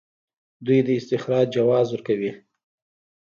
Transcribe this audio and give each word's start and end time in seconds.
دوی 0.65 0.79
د 0.87 0.89
استخراج 0.99 1.45
جواز 1.55 1.87
ورکوي. 1.91 2.31